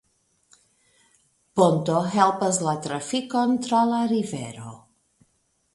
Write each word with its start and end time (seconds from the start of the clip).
Ponto 1.59 1.99
helpas 2.15 2.59
la 2.69 2.75
trafikon 2.87 3.55
tra 3.67 3.87
la 3.93 4.03
rivero. 4.17 4.75